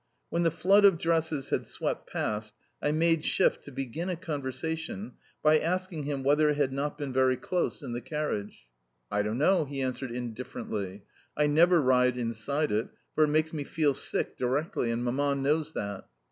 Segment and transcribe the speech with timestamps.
[0.31, 5.13] When the flood of dresses had swept past I made shift to begin a conversation
[5.43, 8.65] by asking him whether it had not been very close in the carriage.
[9.11, 11.03] "I don't know," he answered indifferently.
[11.37, 15.73] "I never ride inside it, for it makes me feel sick directly, and Mamma knows
[15.73, 16.05] that.